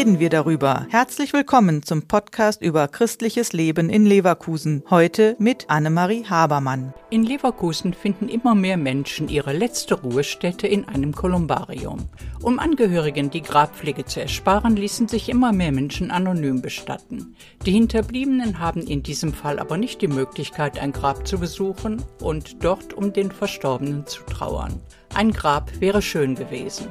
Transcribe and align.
wir 0.00 0.30
darüber. 0.30 0.86
Herzlich 0.88 1.34
willkommen 1.34 1.82
zum 1.82 2.08
Podcast 2.08 2.62
über 2.62 2.88
christliches 2.88 3.52
Leben 3.52 3.90
in 3.90 4.06
Leverkusen. 4.06 4.82
Heute 4.88 5.36
mit 5.38 5.68
Annemarie 5.68 6.24
Habermann. 6.24 6.94
In 7.10 7.22
Leverkusen 7.22 7.92
finden 7.92 8.30
immer 8.30 8.54
mehr 8.54 8.78
Menschen 8.78 9.28
ihre 9.28 9.52
letzte 9.52 10.00
Ruhestätte 10.00 10.66
in 10.66 10.88
einem 10.88 11.12
Kolumbarium. 11.14 12.08
Um 12.40 12.58
Angehörigen 12.58 13.28
die 13.28 13.42
Grabpflege 13.42 14.06
zu 14.06 14.22
ersparen, 14.22 14.74
ließen 14.74 15.06
sich 15.06 15.28
immer 15.28 15.52
mehr 15.52 15.70
Menschen 15.70 16.10
anonym 16.10 16.62
bestatten. 16.62 17.36
Die 17.66 17.72
Hinterbliebenen 17.72 18.58
haben 18.58 18.80
in 18.80 19.02
diesem 19.02 19.34
Fall 19.34 19.58
aber 19.58 19.76
nicht 19.76 20.00
die 20.00 20.08
Möglichkeit, 20.08 20.80
ein 20.80 20.92
Grab 20.92 21.28
zu 21.28 21.38
besuchen 21.38 22.02
und 22.22 22.64
dort 22.64 22.94
um 22.94 23.12
den 23.12 23.30
Verstorbenen 23.30 24.06
zu 24.06 24.22
trauern. 24.22 24.80
Ein 25.14 25.32
Grab 25.32 25.70
wäre 25.80 26.02
schön 26.02 26.34
gewesen 26.34 26.86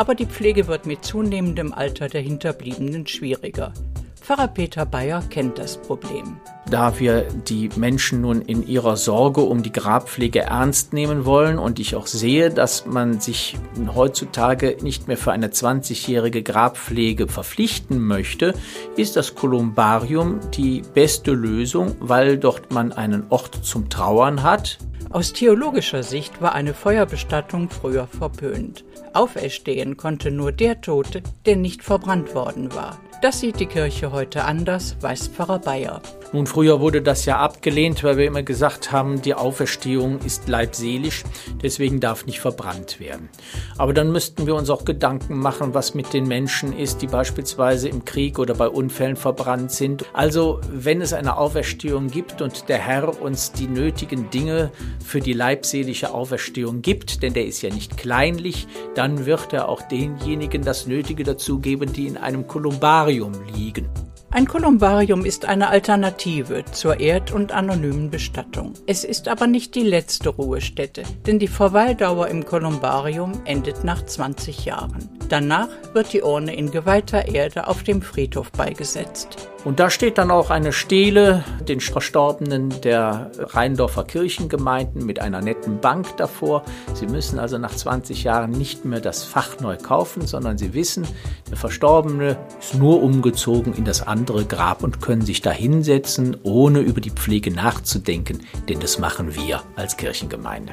aber 0.00 0.14
die 0.14 0.24
Pflege 0.24 0.66
wird 0.66 0.86
mit 0.86 1.04
zunehmendem 1.04 1.74
Alter 1.74 2.08
der 2.08 2.22
Hinterbliebenen 2.22 3.06
schwieriger. 3.06 3.74
Pfarrer 4.18 4.48
Peter 4.48 4.86
Bayer 4.86 5.22
kennt 5.28 5.58
das 5.58 5.76
Problem. 5.76 6.36
Da 6.70 6.98
wir 6.98 7.26
die 7.48 7.68
Menschen 7.76 8.22
nun 8.22 8.40
in 8.40 8.66
ihrer 8.66 8.96
Sorge 8.96 9.42
um 9.42 9.62
die 9.62 9.72
Grabpflege 9.72 10.40
ernst 10.40 10.94
nehmen 10.94 11.26
wollen 11.26 11.58
und 11.58 11.78
ich 11.78 11.96
auch 11.96 12.06
sehe, 12.06 12.48
dass 12.48 12.86
man 12.86 13.20
sich 13.20 13.58
heutzutage 13.94 14.78
nicht 14.80 15.06
mehr 15.06 15.18
für 15.18 15.32
eine 15.32 15.48
20-jährige 15.48 16.42
Grabpflege 16.42 17.28
verpflichten 17.28 17.98
möchte, 17.98 18.54
ist 18.96 19.16
das 19.16 19.34
Kolumbarium 19.34 20.40
die 20.54 20.80
beste 20.94 21.32
Lösung, 21.32 21.94
weil 22.00 22.38
dort 22.38 22.72
man 22.72 22.92
einen 22.92 23.24
Ort 23.28 23.58
zum 23.64 23.90
Trauern 23.90 24.42
hat. 24.42 24.78
Aus 25.10 25.32
theologischer 25.32 26.04
Sicht 26.04 26.40
war 26.40 26.54
eine 26.54 26.72
Feuerbestattung 26.72 27.68
früher 27.68 28.06
verpönt. 28.06 28.84
Auferstehen 29.12 29.96
konnte 29.96 30.30
nur 30.30 30.52
der 30.52 30.80
Tote, 30.80 31.24
der 31.46 31.56
nicht 31.56 31.82
verbrannt 31.82 32.32
worden 32.32 32.72
war. 32.72 33.00
Das 33.20 33.40
sieht 33.40 33.60
die 33.60 33.66
Kirche 33.66 34.12
heute 34.12 34.44
anders, 34.44 34.96
weiß 35.02 35.28
Pfarrer 35.28 35.58
Bayer. 35.58 36.00
Nun, 36.32 36.46
früher 36.46 36.80
wurde 36.80 37.02
das 37.02 37.24
ja 37.24 37.38
abgelehnt, 37.38 38.04
weil 38.04 38.16
wir 38.16 38.24
immer 38.24 38.44
gesagt 38.44 38.92
haben, 38.92 39.20
die 39.20 39.34
Auferstehung 39.34 40.20
ist 40.20 40.48
leibseelisch, 40.48 41.24
deswegen 41.60 41.98
darf 41.98 42.24
nicht 42.24 42.38
verbrannt 42.38 43.00
werden. 43.00 43.28
Aber 43.76 43.92
dann 43.92 44.12
müssten 44.12 44.46
wir 44.46 44.54
uns 44.54 44.70
auch 44.70 44.84
Gedanken 44.84 45.36
machen, 45.38 45.74
was 45.74 45.92
mit 45.94 46.12
den 46.12 46.28
Menschen 46.28 46.72
ist, 46.72 47.02
die 47.02 47.08
beispielsweise 47.08 47.88
im 47.88 48.04
Krieg 48.04 48.38
oder 48.38 48.54
bei 48.54 48.68
Unfällen 48.68 49.16
verbrannt 49.16 49.72
sind. 49.72 50.04
Also, 50.12 50.60
wenn 50.70 51.00
es 51.00 51.12
eine 51.12 51.36
Auferstehung 51.36 52.06
gibt 52.06 52.40
und 52.40 52.68
der 52.68 52.78
Herr 52.78 53.20
uns 53.20 53.50
die 53.50 53.66
nötigen 53.66 54.30
Dinge 54.30 54.70
für 55.04 55.18
die 55.18 55.32
leibseelische 55.32 56.14
Auferstehung 56.14 56.80
gibt, 56.80 57.24
denn 57.24 57.34
der 57.34 57.46
ist 57.46 57.60
ja 57.60 57.74
nicht 57.74 57.96
kleinlich, 57.96 58.68
dann 58.94 59.26
wird 59.26 59.52
er 59.52 59.68
auch 59.68 59.82
denjenigen 59.82 60.62
das 60.62 60.86
Nötige 60.86 61.24
dazu 61.24 61.58
geben, 61.58 61.92
die 61.92 62.06
in 62.06 62.16
einem 62.16 62.46
Kolumbarium 62.46 63.09
Kolumbarium 63.10 63.32
liegen. 63.56 63.88
Ein 64.30 64.46
Kolumbarium 64.46 65.24
ist 65.24 65.44
eine 65.44 65.70
Alternative 65.70 66.64
zur 66.70 67.00
erd- 67.00 67.32
und 67.32 67.50
anonymen 67.50 68.08
Bestattung. 68.08 68.74
Es 68.86 69.02
ist 69.02 69.26
aber 69.26 69.48
nicht 69.48 69.74
die 69.74 69.82
letzte 69.82 70.28
Ruhestätte, 70.28 71.02
denn 71.26 71.40
die 71.40 71.48
Verweildauer 71.48 72.28
im 72.28 72.44
Kolumbarium 72.44 73.32
endet 73.46 73.82
nach 73.82 74.04
20 74.04 74.64
Jahren. 74.64 75.19
Danach 75.30 75.68
wird 75.92 76.12
die 76.12 76.22
Urne 76.22 76.56
in 76.56 76.72
geweihter 76.72 77.28
Erde 77.28 77.68
auf 77.68 77.84
dem 77.84 78.02
Friedhof 78.02 78.50
beigesetzt. 78.50 79.48
Und 79.64 79.78
da 79.78 79.88
steht 79.88 80.18
dann 80.18 80.32
auch 80.32 80.50
eine 80.50 80.72
Stele 80.72 81.44
den 81.68 81.80
Verstorbenen 81.80 82.80
der 82.80 83.30
Rheindorfer 83.38 84.02
Kirchengemeinden 84.02 85.06
mit 85.06 85.20
einer 85.20 85.40
netten 85.40 85.78
Bank 85.78 86.16
davor. 86.16 86.64
Sie 86.94 87.06
müssen 87.06 87.38
also 87.38 87.58
nach 87.58 87.72
20 87.72 88.24
Jahren 88.24 88.50
nicht 88.50 88.84
mehr 88.84 88.98
das 88.98 89.22
Fach 89.22 89.60
neu 89.60 89.76
kaufen, 89.76 90.26
sondern 90.26 90.58
sie 90.58 90.74
wissen, 90.74 91.06
der 91.48 91.56
Verstorbene 91.56 92.36
ist 92.58 92.74
nur 92.74 93.00
umgezogen 93.00 93.72
in 93.74 93.84
das 93.84 94.04
andere 94.04 94.44
Grab 94.46 94.82
und 94.82 95.00
können 95.00 95.22
sich 95.22 95.42
da 95.42 95.52
hinsetzen, 95.52 96.38
ohne 96.42 96.80
über 96.80 97.00
die 97.00 97.10
Pflege 97.10 97.52
nachzudenken, 97.52 98.40
denn 98.68 98.80
das 98.80 98.98
machen 98.98 99.36
wir 99.36 99.62
als 99.76 99.96
Kirchengemeinde. 99.96 100.72